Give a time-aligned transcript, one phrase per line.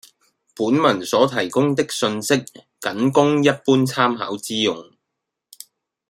[0.55, 2.43] 本文所提供的信息
[2.81, 4.91] 僅供一般參考之用